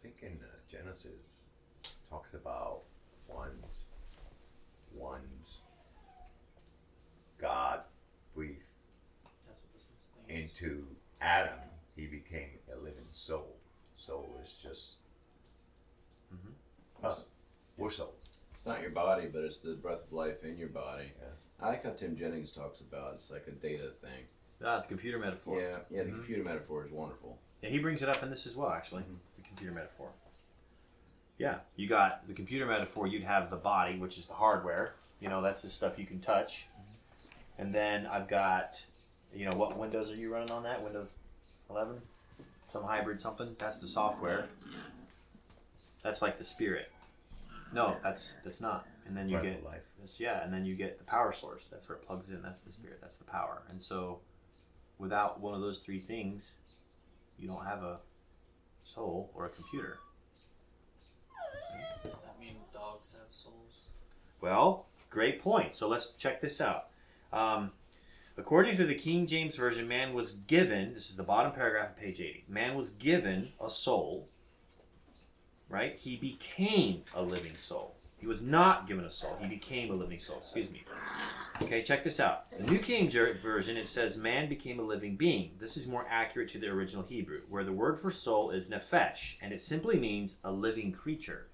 [0.03, 1.13] Think in uh, Genesis
[2.09, 2.81] talks about
[3.29, 3.85] one's
[4.95, 5.59] one's
[7.41, 7.81] God
[8.35, 8.59] breathed
[9.47, 10.87] That's what this into
[11.21, 11.59] Adam,
[11.97, 13.57] he became a living soul.
[13.97, 14.97] Soul is just
[16.33, 16.55] Mhm.
[17.05, 17.29] us.
[17.77, 18.41] We're souls.
[18.55, 21.13] It's not your body, but it's the breath of life in your body.
[21.21, 21.29] Yeah.
[21.61, 24.27] I like how Tim Jennings talks about it's like a data thing.
[24.63, 25.61] Ah, the computer metaphor.
[25.61, 26.03] Yeah, yeah.
[26.05, 26.15] The Mhm.
[26.17, 27.39] computer metaphor is wonderful.
[27.63, 29.03] Yeah, he brings it up in this as well, actually.
[29.03, 29.19] Mhm.
[29.37, 30.13] The computer metaphor.
[31.39, 33.07] Yeah, you got the computer metaphor.
[33.07, 34.95] You'd have the body, which is the hardware.
[35.21, 36.69] You know, that's the stuff you can touch.
[37.57, 38.85] And then I've got,
[39.35, 40.83] you know, what Windows are you running on that?
[40.83, 41.19] Windows
[41.71, 42.03] 11,
[42.71, 43.55] some hybrid something.
[43.59, 44.49] That's the software.
[46.03, 46.91] That's like the spirit.
[47.73, 48.87] No, that's that's not.
[49.07, 49.83] And then you Breath get life.
[50.01, 51.69] this, yeah, and then you get the power source.
[51.69, 52.43] That's where it plugs in.
[52.43, 52.99] That's the spirit.
[53.01, 53.63] That's the power.
[53.69, 54.21] And so,
[55.01, 56.59] without one of those three things,
[57.39, 57.99] you don't have a
[58.85, 59.99] soul or a computer.
[62.03, 63.89] Does that mean dogs have souls?
[64.41, 65.75] Well, great point.
[65.75, 66.89] So let's check this out.
[67.33, 67.73] Um,
[68.37, 71.97] according to the King James Version, man was given, this is the bottom paragraph of
[71.97, 74.29] page 80, man was given a soul,
[75.69, 75.97] right?
[75.97, 77.97] He became a living soul.
[78.19, 80.39] He was not given a soul, he became a living soul.
[80.39, 80.85] Excuse me.
[81.63, 82.51] Okay, check this out.
[82.51, 85.53] The New King Jer- Version, it says man became a living being.
[85.59, 89.37] This is more accurate to the original Hebrew, where the word for soul is nephesh,
[89.41, 91.47] and it simply means a living creature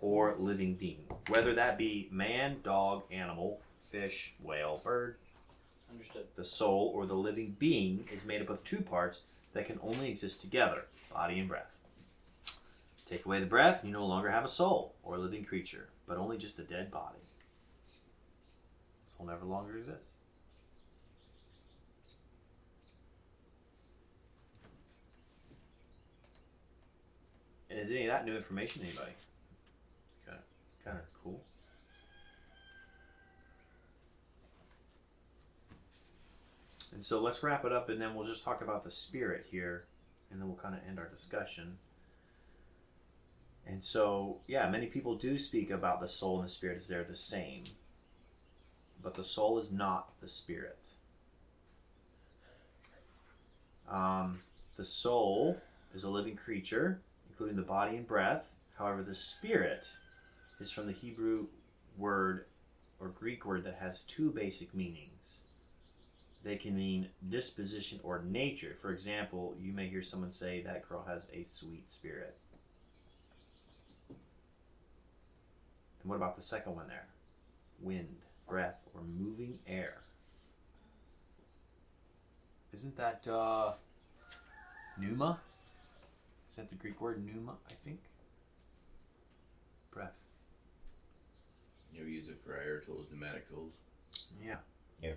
[0.00, 3.60] or living being, whether that be man, dog, animal,
[3.90, 5.16] fish, whale, bird.
[5.90, 6.26] Understood.
[6.36, 9.22] The soul or the living being is made up of two parts
[9.52, 11.74] that can only exist together body and breath.
[13.08, 16.18] Take away the breath, you no longer have a soul or a living creature, but
[16.18, 17.18] only just a dead body.
[19.18, 19.98] Soul never longer exist.
[27.70, 29.12] And is any of that new information, to anybody?
[29.12, 31.42] It's kind of kind of cool.
[36.92, 39.84] And so let's wrap it up, and then we'll just talk about the spirit here,
[40.30, 41.78] and then we'll kind of end our discussion.
[43.66, 47.04] And so, yeah, many people do speak about the soul and the spirit as they're
[47.04, 47.64] the same,
[49.02, 50.86] but the soul is not the spirit.
[53.90, 54.40] Um,
[54.76, 55.56] the soul
[55.94, 58.54] is a living creature, including the body and breath.
[58.76, 59.86] However, the spirit
[60.60, 61.48] is from the Hebrew
[61.96, 62.44] word
[63.00, 65.42] or Greek word that has two basic meanings.
[66.44, 68.74] They can mean disposition or nature.
[68.74, 72.36] For example, you may hear someone say that girl has a sweet spirit.
[74.08, 74.16] And
[76.08, 77.08] what about the second one there?
[77.80, 79.98] Wind, breath, or moving air.
[82.72, 83.72] Isn't that uh,
[84.98, 85.38] pneuma?
[86.50, 88.00] Is that the Greek word pneuma, I think?
[89.92, 90.12] Breath.
[91.92, 93.72] You ever use it for air tools, pneumatic tools?
[94.44, 94.56] Yeah.
[95.02, 95.12] Yeah.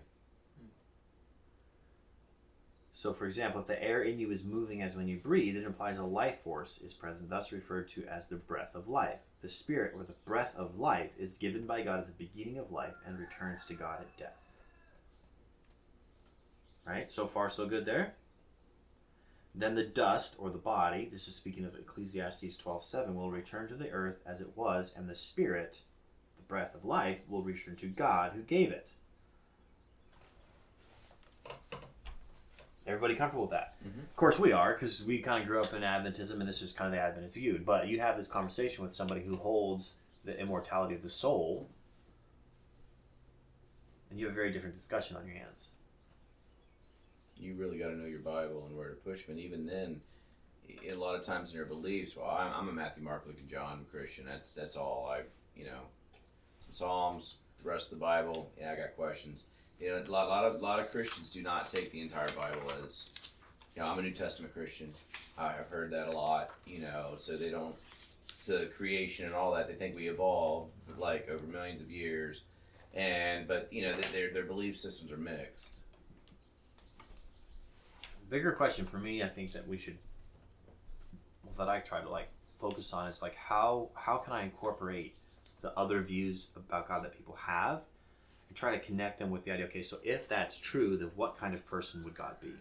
[3.02, 5.64] So, for example, if the air in you is moving as when you breathe, it
[5.64, 9.18] implies a life force is present, thus referred to as the breath of life.
[9.42, 12.72] The spirit, or the breath of life, is given by God at the beginning of
[12.72, 14.38] life and returns to God at death.
[16.86, 17.10] Right?
[17.10, 18.14] So far, so good there.
[19.56, 23.76] Then the dust, or the body, this is speaking of Ecclesiastes 12.7, will return to
[23.76, 25.82] the earth as it was, and the spirit,
[26.38, 28.92] the breath of life, will return to God who gave it.
[32.88, 33.76] Everybody comfortable with that?
[33.84, 34.04] Mhm.
[34.04, 36.74] Of course we are, because we kind of grew up in Adventism, and this is
[36.74, 37.60] kind of the Adventist view.
[37.64, 41.70] But you have this conversation with somebody who holds the immortality of the soul,
[44.10, 45.70] and you have a very different discussion on your hands.
[47.38, 49.28] You really got to know your Bible and where to push.
[49.28, 50.02] And even then,
[50.90, 53.50] a lot of times in your beliefs, well, I'm, I'm a Matthew, Mark, Luke, and
[53.50, 54.26] John Christian.
[54.26, 55.24] That's that's all I,
[55.56, 55.82] you know,
[56.72, 58.52] Psalms, the rest of the Bible.
[58.60, 59.46] Yeah, I got questions.
[59.82, 62.72] You know, a lot, lot of lot of Christians do not take the entire Bible
[62.84, 63.10] as,
[63.76, 64.94] you know, I'm a New Testament Christian.
[65.40, 66.52] I've heard that a lot.
[66.68, 67.76] You know, so they don't
[68.46, 69.68] the creation and all that.
[69.68, 72.44] They think we evolved like over millions of years,
[72.94, 75.72] and but you know their their belief systems are mixed.
[78.30, 79.98] bigger question for me, I think that we should,
[81.44, 82.30] well, that I try to like
[82.60, 85.16] focus on is like how how can I incorporate
[85.62, 87.82] the other views about God that people have,
[88.52, 89.66] and try to connect them with the idea.
[89.68, 92.52] Okay, so if that's true, then what kind of person would God be?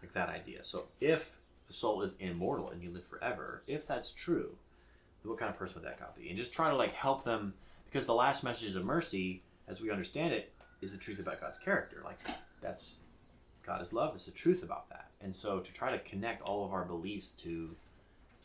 [0.00, 0.64] Like that idea.
[0.64, 1.36] So if
[1.66, 4.56] the soul is immortal and you live forever, if that's true,
[5.22, 6.30] then what kind of person would that God be?
[6.30, 7.52] And just try to like help them
[7.84, 11.58] because the last message of mercy, as we understand it, is the truth about God's
[11.58, 12.00] character.
[12.02, 12.18] Like
[12.62, 13.00] that's
[13.66, 15.10] God is love is the truth about that.
[15.20, 17.76] And so to try to connect all of our beliefs to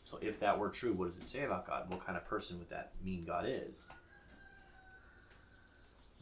[0.04, 1.88] so if that were true, what does it say about God?
[1.88, 3.88] What kind of person would that mean God is?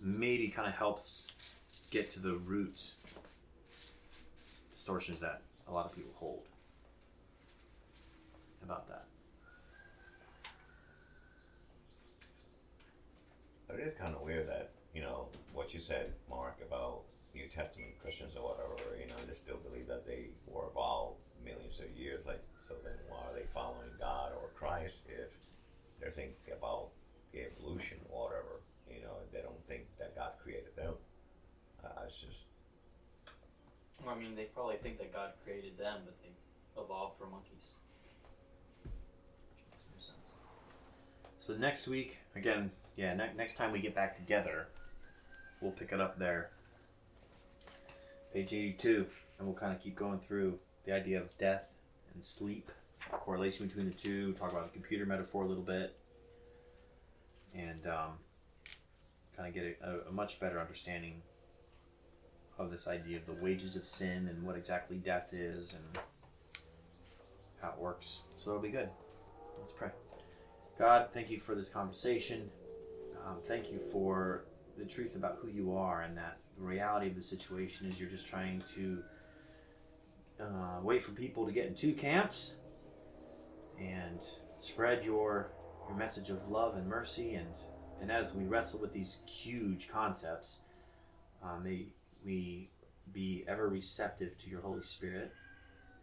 [0.02, 1.30] Maybe kind of helps
[1.90, 2.92] get to the root
[4.74, 6.46] distortions that a lot of people hold
[8.62, 9.04] about that.
[13.68, 17.02] But it is kind of weird that you know what you said, Mark, about
[17.34, 18.96] New Testament Christians or whatever.
[18.98, 22.26] You know, they still believe that they were evolved millions of years.
[22.26, 25.30] Like, so then why are they following God or Christ if
[26.00, 26.88] they're thinking about
[27.32, 28.60] the evolution or whatever?
[28.90, 29.86] You know, they don't think
[30.20, 30.92] God created them.
[31.82, 32.44] Uh, it's just
[34.04, 37.76] Well, I mean, they probably think that God created them, but they evolved from monkeys.
[38.82, 38.92] Which
[39.72, 40.34] makes no sense.
[41.38, 44.66] So next week, again, yeah, ne- next time we get back together,
[45.62, 46.50] we'll pick it up there.
[48.34, 49.06] Page 82,
[49.38, 51.72] and we'll kind of keep going through the idea of death
[52.12, 52.70] and sleep,
[53.10, 55.96] correlation between the two, talk about the computer metaphor a little bit,
[57.54, 58.18] and um,
[59.40, 61.22] kind of get a, a much better understanding
[62.58, 66.04] of this idea of the wages of sin and what exactly death is and
[67.62, 68.24] how it works.
[68.36, 68.90] So that'll be good.
[69.58, 69.88] Let's pray.
[70.78, 72.50] God, thank you for this conversation.
[73.26, 74.44] Um, thank you for
[74.78, 78.10] the truth about who you are and that the reality of the situation is you're
[78.10, 79.02] just trying to
[80.40, 82.58] uh, wait for people to get in two camps
[83.78, 84.20] and
[84.58, 85.52] spread your
[85.88, 87.48] your message of love and mercy and
[88.00, 90.60] and as we wrestle with these huge concepts,
[91.42, 91.86] uh, may
[92.24, 92.68] we
[93.12, 95.32] be ever receptive to your Holy Spirit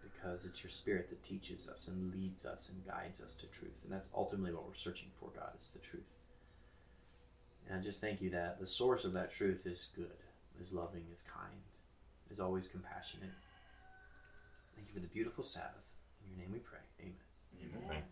[0.03, 3.75] because it's your spirit that teaches us and leads us and guides us to truth.
[3.83, 6.03] And that's ultimately what we're searching for, God, is the truth.
[7.67, 10.17] And I just thank you that the source of that truth is good,
[10.61, 11.61] is loving, is kind,
[12.31, 13.33] is always compassionate.
[14.75, 15.85] Thank you for the beautiful Sabbath.
[16.23, 16.79] In your name we pray.
[17.01, 17.13] Amen.
[17.61, 17.89] Amen.
[17.89, 18.03] Right.